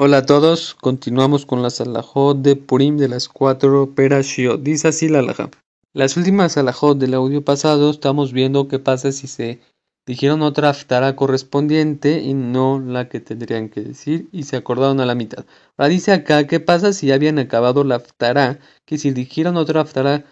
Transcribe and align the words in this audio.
Hola 0.00 0.18
a 0.18 0.26
todos, 0.26 0.76
continuamos 0.76 1.44
con 1.44 1.60
las 1.60 1.80
alajot 1.80 2.40
de 2.40 2.54
Purim 2.54 2.98
de 2.98 3.08
las 3.08 3.28
cuatro 3.28 3.96
perashiot. 3.96 4.62
Dice 4.62 4.86
así 4.86 5.08
la 5.08 5.18
alaja. 5.18 5.50
Las 5.92 6.16
últimas 6.16 6.56
alajot 6.56 6.96
del 6.98 7.14
audio 7.14 7.42
pasado 7.42 7.90
estamos 7.90 8.32
viendo 8.32 8.68
qué 8.68 8.78
pasa 8.78 9.10
si 9.10 9.26
se 9.26 9.58
dijeron 10.06 10.42
otra 10.42 10.70
aftara 10.70 11.16
correspondiente 11.16 12.20
y 12.20 12.32
no 12.32 12.78
la 12.78 13.08
que 13.08 13.18
tendrían 13.18 13.70
que 13.70 13.80
decir 13.80 14.28
y 14.30 14.44
se 14.44 14.56
acordaron 14.56 15.00
a 15.00 15.04
la 15.04 15.16
mitad. 15.16 15.46
Ahora 15.76 15.88
dice 15.88 16.12
acá 16.12 16.46
qué 16.46 16.60
pasa 16.60 16.92
si 16.92 17.08
ya 17.08 17.16
habían 17.16 17.40
acabado 17.40 17.82
la 17.82 17.96
aftara, 17.96 18.60
que 18.86 18.98
si 18.98 19.10
dijeron 19.10 19.56
otra 19.56 19.80
aftara 19.80 20.24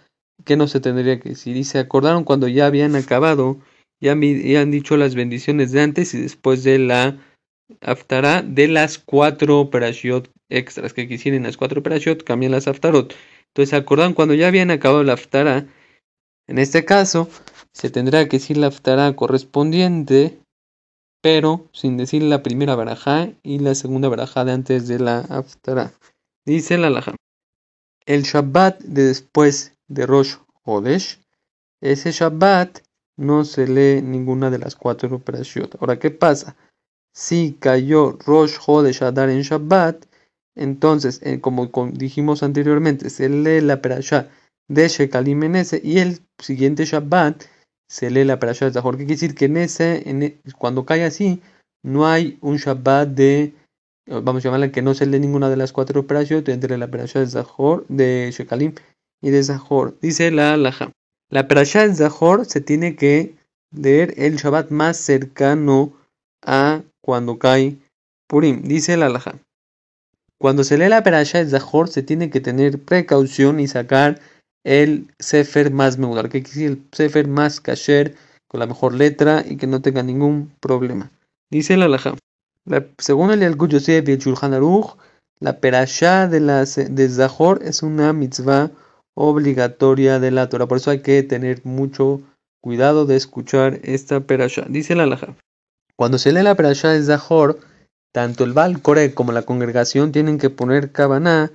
que 0.45 0.57
no 0.57 0.69
se 0.69 0.79
tendría 0.79 1.19
que 1.19 1.31
decir 1.31 1.57
y 1.57 1.65
se 1.65 1.81
acordaron 1.81 2.23
cuando 2.23 2.47
ya 2.47 2.67
habían 2.67 2.95
acabado, 2.95 3.59
ya, 4.01 4.15
ya 4.15 4.61
han 4.61 4.71
dicho 4.71 4.97
las 4.97 5.17
bendiciones 5.17 5.73
de 5.73 5.81
antes 5.81 6.15
y 6.15 6.21
después 6.21 6.63
de 6.63 6.79
la 6.79 7.19
Aftará 7.81 8.43
de 8.43 8.69
las 8.69 8.99
cuatro 8.99 9.61
operaciones 9.61 10.31
extras 10.49 10.93
que 10.93 11.09
quisieran 11.09 11.43
las 11.43 11.57
cuatro 11.57 11.81
operaciones 11.81 12.23
cambian 12.23 12.53
las 12.53 12.69
aftarot. 12.69 13.15
Entonces, 13.49 13.71
¿se 13.71 13.77
acordan 13.77 14.15
cuando 14.15 14.35
ya 14.35 14.49
habían 14.49 14.71
acabado 14.71 15.03
la 15.03 15.15
aftara? 15.15 15.67
En 16.47 16.59
este 16.59 16.85
caso, 16.85 17.29
se 17.73 17.91
tendrá 17.91 18.29
que 18.29 18.39
decir 18.39 18.57
la 18.57 18.69
aftara 18.69 19.15
correspondiente, 19.17 20.39
pero 21.21 21.69
sin 21.73 21.97
decir 21.97 22.23
la 22.23 22.43
primera 22.43 22.77
barajá 22.77 23.31
y 23.43 23.59
la 23.59 23.75
segunda 23.75 24.09
barajá 24.09 24.45
de 24.45 24.53
antes 24.53 24.87
de 24.87 24.99
la 24.99 25.21
aftara. 25.21 25.93
Dice 26.45 26.79
la 26.79 26.87
alajá. 26.87 27.17
El 28.05 28.23
Shabbat 28.23 28.81
de 28.83 29.05
después 29.05 29.73
de 29.89 30.07
Rosh 30.07 30.37
Hodesh, 30.65 31.19
ese 31.81 32.13
Shabbat 32.13 32.79
no 33.17 33.45
se 33.45 33.67
lee 33.67 34.03
ninguna 34.03 34.51
de 34.51 34.59
las 34.59 34.77
cuatro 34.77 35.17
operaciones. 35.17 35.73
Ahora, 35.81 35.99
¿qué 35.99 36.11
pasa? 36.11 36.57
Si 37.17 37.57
cayó 37.59 38.19
Rosh 38.27 38.59
Hodesh 38.67 39.03
Adar 39.03 39.31
en 39.31 39.41
Shabbat, 39.41 40.05
entonces, 40.55 41.21
eh, 41.23 41.41
como 41.41 41.71
dijimos 41.95 42.43
anteriormente, 42.43 43.09
se 43.09 43.31
lee 43.31 43.63
la 43.63 43.81
perashá 43.81 44.29
de 44.69 44.87
Shekalim 44.89 45.43
en 45.45 45.57
ese 45.57 45.81
y 45.83 45.99
el 45.99 46.21
siguiente 46.39 46.85
Shabbat 46.85 47.45
se 47.89 48.11
lee 48.11 48.25
la 48.25 48.39
perashá 48.39 48.67
de 48.67 48.73
Zahor. 48.73 48.99
¿Qué 48.99 49.07
quiere 49.07 49.15
decir? 49.15 49.35
Que 49.35 49.47
en 49.47 49.57
ese, 49.57 50.03
e, 50.05 50.37
cuando 50.59 50.85
cae 50.85 51.05
así, 51.05 51.41
no 51.83 52.07
hay 52.07 52.37
un 52.43 52.59
Shabbat 52.59 53.09
de, 53.09 53.55
vamos 54.07 54.45
a 54.45 54.49
llamarle 54.49 54.71
que 54.71 54.83
no 54.83 54.93
se 54.93 55.07
lee 55.07 55.19
ninguna 55.19 55.49
de 55.49 55.57
las 55.57 55.73
cuatro 55.73 56.01
operaciones 56.01 56.47
entre 56.51 56.77
la 56.77 56.91
perashá 56.91 57.21
de 57.21 57.29
Zahor, 57.29 57.87
de 57.89 58.31
Shekalim 58.31 58.75
y 59.23 59.31
de 59.31 59.43
Zahor. 59.43 59.97
Dice 60.03 60.31
la 60.31 60.53
Alaha. 60.53 60.93
La 61.31 61.49
perashá 61.49 61.89
de 61.89 61.95
Zahor 61.95 62.45
se 62.45 62.61
tiene 62.61 62.95
que 62.95 63.37
leer 63.75 64.13
el 64.19 64.37
Shabbat 64.37 64.71
más 64.71 64.99
cercano 64.99 65.95
a 66.43 66.83
cuando 67.07 67.39
cae 67.39 67.77
Purim. 68.27 68.63
Dice 68.63 68.95
el 68.95 69.05
alajá. 69.05 69.37
Cuando 70.39 70.65
se 70.65 70.77
lee 70.77 70.89
la 70.89 71.05
perasha 71.05 71.39
de 71.39 71.49
Zahor 71.49 71.89
se 71.89 72.03
tiene 72.03 72.31
que 72.31 72.41
tener 72.41 72.83
precaución 72.83 73.61
y 73.61 73.69
sacar 73.69 74.21
el 74.65 75.07
sefer 75.21 75.71
más 75.71 75.97
meudar, 75.97 76.29
que 76.29 76.43
quiere 76.43 76.67
el 76.67 76.83
sefer 76.91 77.29
más 77.29 77.61
kasher, 77.61 78.17
con 78.49 78.59
la 78.59 78.67
mejor 78.67 78.93
letra 78.93 79.45
y 79.49 79.57
que 79.57 79.69
no 79.69 79.81
tenga 79.81 80.03
ningún 80.03 80.53
problema. 80.61 81.13
Dice 81.49 81.75
el 81.75 81.83
alajá. 81.83 82.17
según 82.99 83.31
el 83.31 83.41
Yalkut 83.41 83.71
Yosef 83.71 84.09
y 84.09 84.13
el 84.13 84.19
Shulchan 84.19 84.55
Aruch, 84.55 84.97
la 85.39 85.61
perasha 85.61 86.27
de, 86.27 86.41
la, 86.41 86.65
de 86.65 87.09
Zahor 87.09 87.63
es 87.63 87.85
una 87.85 88.13
mitzvah 88.13 88.73
obligatoria 89.15 90.19
de 90.19 90.33
la 90.33 90.49
Torah. 90.49 90.67
Por 90.67 90.79
eso 90.79 90.91
hay 90.91 91.03
que 91.03 91.23
tener 91.23 91.65
mucho 91.65 92.21
cuidado 92.61 93.07
de 93.07 93.15
escuchar 93.15 93.79
esta 93.85 94.21
perasha. 94.21 94.67
Dice 94.69 94.95
el 94.95 95.01
alajá. 95.01 95.37
Cuando 95.97 96.19
se 96.19 96.33
lee 96.33 96.43
la 96.43 96.55
parasha 96.55 96.91
de 96.91 97.03
Zahor, 97.03 97.59
tanto 98.13 98.45
el 98.45 98.53
Baal 98.53 98.83
como 99.15 99.33
la 99.33 99.43
congregación 99.43 100.13
tienen 100.13 100.39
que 100.39 100.51
poner 100.51 100.93
Kavaná 100.93 101.51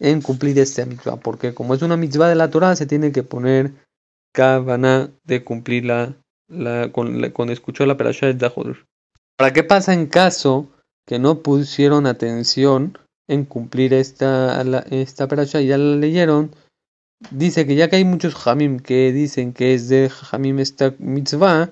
en 0.00 0.20
cumplir 0.20 0.58
este 0.58 0.84
mitzvah, 0.84 1.16
porque 1.16 1.54
como 1.54 1.74
es 1.74 1.82
una 1.82 1.96
mitzvah 1.96 2.28
de 2.28 2.34
la 2.34 2.50
Torah, 2.50 2.74
se 2.76 2.86
tiene 2.86 3.12
que 3.12 3.22
poner 3.22 3.72
Kavaná 4.32 5.10
de 5.24 5.44
cumplir 5.44 5.84
la, 5.84 6.14
con, 6.92 7.50
escuchar 7.50 7.86
la 7.86 7.96
parasha 7.96 8.26
de 8.26 8.38
Zahor. 8.38 8.84
¿Para 9.36 9.52
qué 9.52 9.62
pasa 9.62 9.94
en 9.94 10.06
caso 10.06 10.68
que 11.06 11.18
no 11.18 11.40
pusieron 11.40 12.06
atención 12.06 12.98
en 13.28 13.44
cumplir 13.44 13.94
esta, 13.94 14.62
esta 14.90 15.28
parasha 15.28 15.60
y 15.60 15.68
ya 15.68 15.78
la 15.78 15.96
leyeron? 15.96 16.54
Dice 17.30 17.66
que 17.66 17.76
ya 17.76 17.88
que 17.88 17.96
hay 17.96 18.04
muchos 18.04 18.34
jamim 18.34 18.80
que 18.80 19.12
dicen 19.12 19.52
que 19.52 19.74
es 19.74 19.88
de 19.88 20.10
jamim 20.10 20.58
esta 20.58 20.94
mitzvah, 20.98 21.70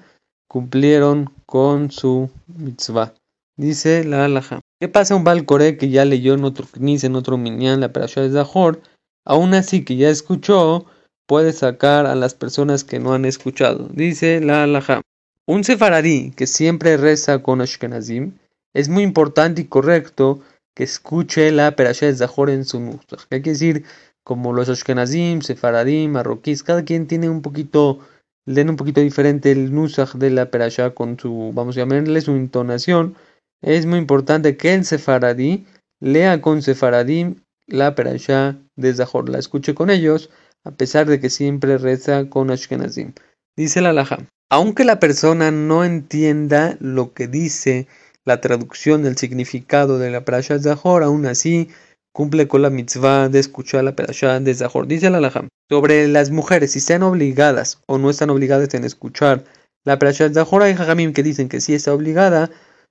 cumplieron 0.52 1.32
con 1.46 1.90
su 1.90 2.28
mitzvah. 2.46 3.14
Dice 3.56 4.04
la 4.04 4.26
alaja. 4.26 4.60
¿Qué 4.78 4.86
pasa 4.86 5.16
un 5.16 5.24
Balcore 5.24 5.78
que 5.78 5.88
ya 5.88 6.04
leyó 6.04 6.34
en 6.34 6.44
otro 6.44 6.66
Knis, 6.70 7.04
en 7.04 7.16
otro 7.16 7.38
Minyan, 7.38 7.80
la 7.80 7.90
parasha 7.94 8.20
de 8.20 8.30
Zahor? 8.30 8.82
Aún 9.24 9.54
así 9.54 9.82
que 9.82 9.96
ya 9.96 10.10
escuchó, 10.10 10.84
puede 11.26 11.54
sacar 11.54 12.04
a 12.04 12.14
las 12.14 12.34
personas 12.34 12.84
que 12.84 12.98
no 12.98 13.14
han 13.14 13.24
escuchado. 13.24 13.88
Dice 13.94 14.42
la 14.42 14.64
alaja. 14.64 15.00
Un 15.46 15.64
sefaradí 15.64 16.32
que 16.32 16.46
siempre 16.46 16.98
reza 16.98 17.42
con 17.42 17.62
Ashkenazim, 17.62 18.32
es 18.74 18.91
muy 18.91 19.04
importante 19.04 19.62
y 19.62 19.64
correcto 19.64 20.41
que 20.74 20.84
escuche 20.84 21.50
la 21.50 21.76
parasha 21.76 22.06
de 22.06 22.14
Zahor 22.14 22.50
en 22.50 22.66
su 22.66 22.78
nusach. 22.78 23.24
Hay 23.30 23.41
que 23.41 23.50
decir, 23.50 23.84
como 24.22 24.52
los 24.52 24.68
Ashkenazim, 24.68 25.41
sefaradim, 25.41 26.10
marroquíes, 26.10 26.62
cada 26.62 26.84
quien 26.84 27.06
tiene 27.06 27.30
un 27.30 27.41
poquito 27.41 28.00
leen 28.47 28.70
un 28.70 28.76
poquito 28.76 29.00
diferente 29.00 29.53
el 29.53 29.72
nusach 29.72 30.14
de 30.14 30.30
la 30.30 30.50
perashá 30.50 30.91
con 30.91 31.19
su, 31.19 31.53
vamos 31.54 31.76
a 31.76 31.80
llamarle 31.80 32.20
su 32.20 32.32
intonación. 32.32 33.16
Es 33.62 33.86
muy 33.86 33.98
importante 33.98 34.56
que 34.56 34.75
el 34.75 34.84
sefaradí 34.84 35.66
lea 36.00 36.41
con 36.41 36.62
sefaradim 36.62 37.36
la 37.66 37.94
perashá 37.94 38.58
de 38.76 38.92
Zahor, 38.92 39.28
la 39.28 39.38
escuche 39.38 39.75
con 39.75 39.91
ellos, 39.91 40.30
a 40.64 40.72
pesar 40.72 41.06
de 41.06 41.20
que 41.20 41.30
siempre 41.30 41.78
reza 41.78 42.28
con 42.28 42.50
Ashkenazim. 42.50 43.12
Dice 43.56 43.80
la 43.80 43.92
Laja, 43.92 44.19
aunque 44.50 44.84
la 44.84 44.98
persona 44.98 45.50
no 45.50 45.84
entienda 45.84 46.76
lo 46.80 47.12
que 47.12 47.28
dice 47.28 47.86
la 48.24 48.41
traducción 48.41 49.03
del 49.03 49.16
significado 49.16 49.98
de 49.98 50.10
la 50.10 50.24
perashá 50.24 50.59
Zahor, 50.59 51.03
aún 51.03 51.26
así 51.26 51.69
cumple 52.12 52.46
con 52.48 52.62
la 52.62 52.70
mitzvah 52.70 53.28
de 53.28 53.38
escuchar 53.38 53.84
la 53.84 53.96
perashá 53.96 54.38
de 54.40 54.54
Zahor. 54.54 54.86
Dice 54.86 55.10
la 55.10 55.20
Laja, 55.20 55.48
sobre 55.68 56.06
las 56.08 56.30
mujeres, 56.30 56.72
si 56.72 56.78
están 56.78 57.02
obligadas 57.02 57.80
o 57.86 57.98
no 57.98 58.10
están 58.10 58.30
obligadas 58.30 58.72
en 58.74 58.84
escuchar 58.84 59.44
la 59.84 59.98
perashá 59.98 60.28
de 60.28 60.34
Zahor, 60.34 60.62
hay 60.62 60.74
jajamim 60.74 61.12
que 61.12 61.22
dicen 61.22 61.48
que 61.48 61.60
sí 61.60 61.74
está 61.74 61.92
obligada 61.94 62.50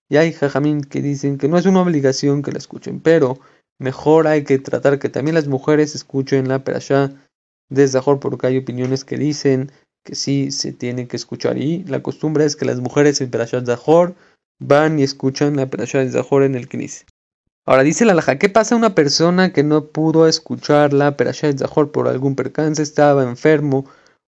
y 0.09 0.17
hay 0.17 0.33
jajamim 0.33 0.81
que 0.81 1.01
dicen 1.01 1.37
que 1.37 1.47
no 1.47 1.57
es 1.57 1.65
una 1.65 1.81
obligación 1.81 2.41
que 2.41 2.51
la 2.51 2.57
escuchen, 2.57 2.99
pero 2.99 3.39
mejor 3.79 4.27
hay 4.27 4.43
que 4.43 4.59
tratar 4.59 4.99
que 4.99 5.09
también 5.09 5.35
las 5.35 5.47
mujeres 5.47 5.95
escuchen 5.95 6.49
la 6.49 6.63
perashá 6.63 7.11
de 7.69 7.87
Zahor 7.87 8.19
porque 8.19 8.47
hay 8.47 8.57
opiniones 8.57 9.05
que 9.05 9.17
dicen 9.17 9.71
que 10.03 10.15
sí 10.15 10.51
se 10.51 10.73
tiene 10.73 11.07
que 11.07 11.15
escuchar 11.15 11.57
y 11.57 11.83
la 11.85 12.01
costumbre 12.01 12.45
es 12.45 12.55
que 12.55 12.65
las 12.65 12.79
mujeres 12.79 13.21
en 13.21 13.29
perashá 13.29 13.61
de 13.61 13.77
van 14.59 14.99
y 14.99 15.03
escuchan 15.03 15.55
la 15.55 15.67
perashá 15.67 15.99
de 15.99 16.11
Zahor 16.11 16.43
en 16.43 16.55
el 16.55 16.67
Knis. 16.67 17.05
Ahora 17.65 17.83
dice 17.83 18.05
la 18.05 18.15
Laja, 18.15 18.39
¿qué 18.39 18.49
pasa 18.49 18.73
a 18.73 18.77
una 18.77 18.95
persona 18.95 19.53
que 19.53 19.63
no 19.63 19.85
pudo 19.85 20.27
escuchar 20.27 20.93
la 20.93 21.15
Perashá 21.15 21.47
de 21.47 21.59
Zahor 21.59 21.91
por 21.91 22.07
algún 22.07 22.35
percance, 22.35 22.81
estaba 22.81 23.23
enfermo 23.23 23.85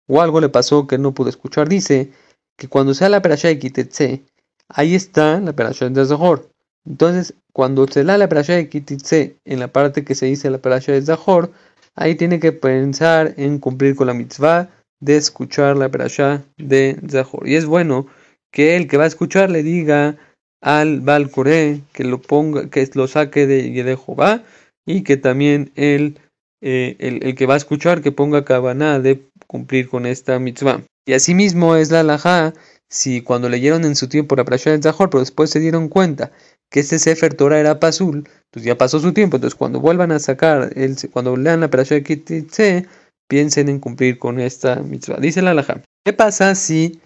o 0.07 0.21
algo 0.21 0.39
le 0.39 0.49
pasó 0.49 0.85
que 0.85 0.99
no 0.99 1.13
pudo 1.13 1.29
escuchar? 1.29 1.67
Dice 1.67 2.11
que 2.57 2.67
cuando 2.67 2.93
sea 2.93 3.09
la 3.09 3.23
Perashá 3.23 3.47
de 3.47 3.57
Kitetse, 3.57 4.23
ahí 4.69 4.93
está 4.93 5.39
la 5.39 5.53
Perashá 5.53 5.89
de 5.89 6.05
Zahor. 6.05 6.47
Entonces, 6.85 7.33
cuando 7.53 7.88
se 7.88 8.03
da 8.03 8.17
la 8.17 8.27
de 8.27 8.69
Kitetse 8.69 9.38
en 9.45 9.59
la 9.59 9.67
parte 9.67 10.03
que 10.03 10.13
se 10.13 10.27
dice 10.27 10.51
la 10.51 10.59
Perashá 10.59 10.91
de 10.91 11.01
Zahor, 11.01 11.51
ahí 11.95 12.13
tiene 12.16 12.39
que 12.39 12.51
pensar 12.51 13.33
en 13.38 13.57
cumplir 13.57 13.95
con 13.95 14.07
la 14.07 14.13
mitzvah 14.13 14.69
de 14.99 15.17
escuchar 15.17 15.75
la 15.75 15.89
Perashá 15.89 16.43
de 16.57 16.99
Zahor. 17.09 17.47
Y 17.47 17.55
es 17.55 17.66
bueno 17.66 18.05
que 18.51 18.75
el 18.75 18.88
que 18.88 18.97
va 18.97 19.05
a 19.05 19.07
escuchar 19.07 19.49
le 19.49 19.63
diga 19.63 20.17
al 20.63 21.01
Balcoré, 21.01 21.81
que 21.91 22.06
lo 22.06 22.22
ponga, 22.22 22.69
que 22.69 22.90
lo 22.94 23.07
saque 23.07 23.46
de, 23.46 23.97
Jehová, 23.97 24.43
y 24.85 25.03
que 25.03 25.17
también 25.17 25.72
él, 25.76 26.20
eh, 26.61 26.96
el, 26.99 27.35
que 27.35 27.46
va 27.46 27.55
a 27.55 27.58
escuchar, 27.58 28.02
que 28.02 28.14
ponga 28.14 28.46
cabana 28.46 28.99
de 28.99 29.28
cumplir 29.46 29.90
con 29.90 30.05
esta 30.05 30.40
mitzvah. 30.40 30.82
Y 31.05 31.14
asimismo 31.14 31.76
es 31.76 31.91
la 31.91 31.99
alajá, 31.99 32.53
si 32.90 33.22
cuando 33.22 33.49
leyeron 33.49 33.84
en 33.84 33.97
su 33.97 34.08
tiempo 34.08 34.37
la 34.37 34.46
Prasha 34.46 34.72
de 34.72 34.82
Zahor, 34.82 35.09
pero 35.09 35.20
después 35.20 35.49
se 35.49 35.59
dieron 35.59 35.90
cuenta 35.90 36.32
que 36.72 36.79
este 36.79 36.97
Sefer 36.97 37.34
Torah 37.34 37.59
era 37.59 37.82
Pasul, 37.82 38.28
pues 38.49 38.64
ya 38.64 38.78
pasó 38.78 38.99
su 38.99 39.11
tiempo, 39.11 39.35
entonces 39.35 39.58
cuando 39.58 39.82
vuelvan 39.82 40.14
a 40.14 40.20
sacar, 40.20 40.72
el, 40.76 40.96
cuando 41.11 41.35
lean 41.35 41.59
la 41.59 41.70
Prasha 41.70 41.96
de 41.96 42.03
Kititze, 42.03 42.87
piensen 43.28 43.67
en 43.67 43.79
cumplir 43.79 44.17
con 44.17 44.40
esta 44.40 44.78
mitzvah. 44.78 45.17
Dice 45.20 45.41
la 45.41 45.52
alajá, 45.52 45.82
¿qué 46.05 46.14
pasa 46.14 46.55
si 46.55 47.02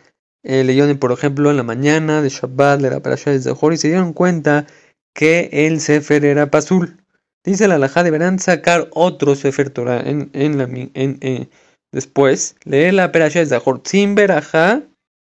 eh, 0.48 0.64
leyeron, 0.64 0.98
por 0.98 1.12
ejemplo, 1.12 1.52
en 1.52 1.58
la 1.58 1.64
mañana 1.64 2.22
de 2.22 2.30
Shabbat, 2.30 2.80
la 2.80 3.02
parasha 3.02 3.32
de 3.32 3.42
Zahor, 3.42 3.74
y 3.74 3.78
se 3.78 3.90
dieron 3.90 4.14
cuenta 4.14 4.66
que 5.14 5.50
el 5.52 5.82
Sefer 5.82 6.24
era 6.24 6.50
Pasul. 6.50 7.04
Dice 7.44 7.68
la 7.68 7.76
Alajá, 7.76 8.02
deberán 8.04 8.40
sacar 8.40 8.88
otro 8.94 9.36
Sefer 9.36 9.70
Torah 9.70 10.00
en, 10.00 10.30
en 10.32 10.58
la, 10.58 10.64
en, 10.64 11.18
eh, 11.20 11.50
después, 11.92 12.56
leer 12.64 12.94
la 12.94 13.12
parasha 13.12 13.40
de 13.40 13.48
Zahor 13.48 13.82
sin 13.84 14.16
verajá, 14.16 14.84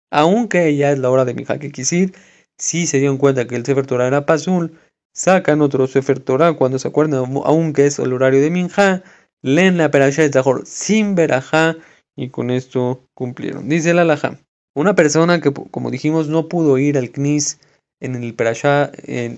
aunque 0.10 0.76
ya 0.76 0.92
es 0.92 0.98
la 0.98 1.12
hora 1.12 1.26
de 1.26 1.36
Mijá, 1.36 1.60
que 1.60 1.72
quisir, 1.72 2.16
si 2.58 2.88
se 2.88 2.98
dieron 2.98 3.20
cuenta 3.20 3.46
que 3.46 3.56
el 3.56 3.66
Sefer 3.66 3.86
Torah 3.86 4.08
era 4.08 4.26
Pasul, 4.26 4.80
sacan 5.14 5.62
otro 5.62 5.86
Sefer 5.86 6.20
Torah 6.22 6.54
cuando 6.54 6.80
se 6.80 6.88
acuerdan, 6.88 7.24
aunque 7.46 7.86
es 7.86 8.00
el 8.00 8.14
horario 8.14 8.42
de 8.42 8.50
Minja, 8.50 9.04
leen 9.44 9.78
la 9.78 9.92
Perashá 9.92 10.24
de 10.24 10.32
Zahor 10.32 10.64
sin 10.66 11.14
verajá 11.14 11.76
y 12.16 12.30
con 12.30 12.50
esto 12.50 13.08
cumplieron. 13.14 13.70
Dice 13.70 13.94
la 13.94 14.02
Alajá, 14.02 14.40
una 14.76 14.96
persona 14.96 15.40
que, 15.40 15.52
como 15.54 15.92
dijimos, 15.92 16.28
no 16.28 16.48
pudo 16.48 16.78
ir 16.78 16.98
al 16.98 17.12
Knis 17.12 17.60
en 18.02 18.16
el 18.16 18.34
Perashá, 18.34 18.92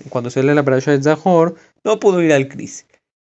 cuando 0.08 0.30
se 0.30 0.42
lee 0.42 0.54
la 0.54 0.64
Perashá 0.64 0.92
de 0.92 1.02
Zahor, 1.02 1.54
no 1.84 2.00
pudo 2.00 2.22
ir 2.22 2.32
al 2.32 2.48
Knis. 2.48 2.86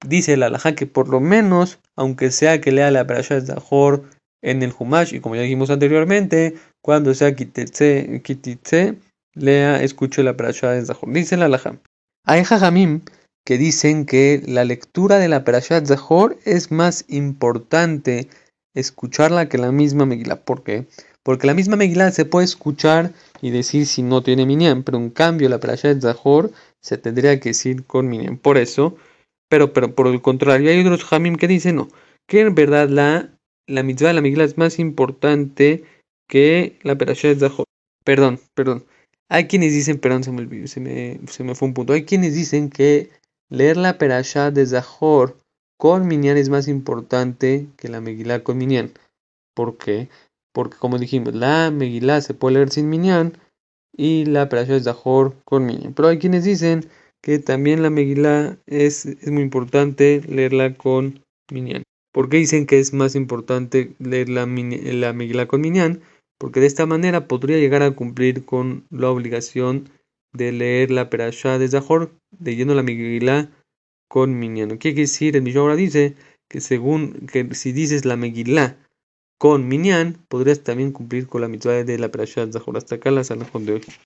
Dice 0.05 0.35
la 0.35 0.47
Alajá 0.47 0.73
que 0.73 0.87
por 0.87 1.09
lo 1.09 1.19
menos, 1.19 1.79
aunque 1.95 2.31
sea 2.31 2.59
que 2.59 2.71
lea 2.71 2.89
la 2.91 3.05
Perashá 3.05 3.35
de 3.35 3.45
Zahor 3.45 4.03
en 4.41 4.63
el 4.63 4.73
Humash, 4.77 5.13
y 5.13 5.19
como 5.19 5.35
ya 5.35 5.43
dijimos 5.43 5.69
anteriormente, 5.69 6.55
cuando 6.81 7.13
sea 7.13 7.35
Kititze, 7.35 8.97
lea, 9.35 9.83
escuche 9.83 10.23
la 10.23 10.35
Perashá 10.35 10.71
de 10.71 10.85
Zahor. 10.85 11.13
Dice 11.13 11.37
la 11.37 11.45
Alajá. 11.45 11.77
Hay 12.25 12.43
jajamim 12.43 13.01
que 13.45 13.57
dicen 13.57 14.05
que 14.05 14.41
la 14.45 14.65
lectura 14.65 15.17
de 15.17 15.27
la 15.27 15.43
Perashat 15.43 15.85
Zahor 15.85 16.37
es 16.45 16.71
más 16.71 17.05
importante 17.07 18.27
escucharla 18.75 19.49
que 19.49 19.57
la 19.57 19.71
misma 19.71 20.05
Megillah. 20.05 20.43
¿Por 20.43 20.63
qué? 20.63 20.85
Porque 20.85 20.87
la 21.43 21.53
misma 21.53 21.75
Megillah 21.75 22.11
se 22.11 22.25
puede 22.25 22.45
escuchar 22.45 23.13
y 23.41 23.51
decir 23.51 23.85
si 23.85 24.01
no 24.01 24.23
tiene 24.23 24.45
minyan, 24.45 24.83
pero 24.83 24.97
en 24.97 25.09
cambio 25.09 25.49
la 25.49 25.59
Perashat 25.59 26.01
Zahor 26.01 26.51
se 26.81 26.97
tendría 26.97 27.39
que 27.39 27.49
decir 27.49 27.85
con 27.85 28.07
minyan. 28.07 28.37
Por 28.37 28.57
eso, 28.57 28.95
pero, 29.49 29.73
pero 29.73 29.93
por 29.93 30.07
el 30.07 30.21
contrario, 30.21 30.69
hay 30.69 30.79
otros 30.81 31.03
jamim 31.03 31.35
que 31.35 31.47
dicen 31.47 31.75
no, 31.75 31.89
que 32.27 32.41
en 32.41 32.55
verdad 32.55 32.89
la, 32.89 33.29
la 33.67 33.83
mitzvah 33.83 34.09
de 34.09 34.13
la 34.15 34.21
Megillah 34.21 34.45
es 34.45 34.57
más 34.57 34.79
importante 34.79 35.83
que 36.27 36.79
la 36.83 36.97
Perashat 36.97 37.39
Zahor. 37.39 37.65
Perdón, 38.03 38.39
perdón. 38.55 38.85
Hay 39.29 39.47
quienes 39.47 39.71
dicen, 39.73 39.99
perdón, 39.99 40.23
se 40.23 40.31
me, 40.31 40.67
se 40.67 40.79
me, 40.79 41.19
se 41.27 41.43
me 41.43 41.55
fue 41.55 41.67
un 41.67 41.73
punto. 41.73 41.93
Hay 41.93 42.03
quienes 42.03 42.35
dicen 42.35 42.69
que 42.69 43.09
leer 43.49 43.77
la 43.77 43.97
Perashá 43.97 44.51
de 44.51 44.65
Zahor 44.65 45.37
con 45.77 46.07
Minyan 46.07 46.37
es 46.37 46.49
más 46.49 46.67
importante 46.67 47.67
que 47.77 47.89
la 47.89 48.01
Megilá 48.01 48.43
con 48.43 48.57
Minyan. 48.57 48.91
¿Por 49.53 49.77
qué? 49.77 50.09
Porque, 50.53 50.77
como 50.77 50.97
dijimos, 50.97 51.33
la 51.33 51.71
Megilá 51.71 52.21
se 52.21 52.33
puede 52.33 52.55
leer 52.55 52.69
sin 52.71 52.89
Minyan 52.89 53.37
y 53.95 54.25
la 54.25 54.49
Perashá 54.49 54.73
de 54.73 54.81
Zahor 54.81 55.35
con 55.45 55.65
Minyan. 55.65 55.93
Pero 55.93 56.09
hay 56.09 56.19
quienes 56.19 56.43
dicen 56.43 56.85
que 57.21 57.39
también 57.39 57.83
la 57.83 57.89
Megilá 57.89 58.57
es, 58.65 59.05
es 59.05 59.31
muy 59.31 59.43
importante 59.43 60.21
leerla 60.27 60.73
con 60.73 61.23
Minyan. 61.51 61.83
¿Por 62.11 62.29
qué 62.29 62.37
dicen 62.37 62.65
que 62.65 62.79
es 62.79 62.93
más 62.93 63.15
importante 63.15 63.95
leer 63.99 64.29
la, 64.29 64.45
la 64.45 65.13
Megilá 65.13 65.47
con 65.47 65.61
Minyan? 65.61 66.01
porque 66.41 66.59
de 66.59 66.65
esta 66.65 66.87
manera 66.87 67.27
podría 67.27 67.59
llegar 67.59 67.83
a 67.83 67.91
cumplir 67.91 68.45
con 68.45 68.87
la 68.89 69.11
obligación 69.11 69.91
de 70.33 70.51
leer 70.51 70.89
la 70.89 71.07
Perashá 71.07 71.59
de 71.59 71.67
Zahor, 71.67 72.17
leyendo 72.39 72.73
la 72.73 72.81
Megillah 72.81 73.51
con 74.09 74.39
Minyan. 74.39 74.69
¿Qué 74.79 74.95
quiere 74.95 75.01
decir? 75.01 75.35
El 75.37 75.43
dice 75.43 76.15
que 76.49 76.59
según 76.59 77.27
que 77.31 77.53
si 77.53 77.73
dices 77.73 78.05
la 78.05 78.15
Megillah 78.15 78.75
con 79.41 79.67
Minyan, 79.67 80.23
podrías 80.27 80.61
también 80.61 80.91
cumplir 80.91 81.25
con 81.27 81.41
la 81.41 81.47
mitzvah 81.47 81.83
de 81.83 81.97
la 81.97 82.11
Perashá 82.11 82.45
de 82.45 82.53
Zahor. 82.53 82.77
Hasta 82.77 82.97
acá 82.97 83.09
la 83.09 83.23
de 83.65 83.73
hoy. 83.73 83.81